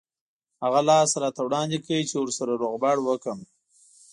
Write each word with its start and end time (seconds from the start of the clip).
هغه 0.63 0.79
لاس 0.89 1.09
راته 1.21 1.41
وړاندې 1.43 1.77
کړ 1.85 1.99
چې 2.09 2.15
ورسره 2.19 2.59
روغبړ 2.61 2.95
وکړم. 3.03 3.39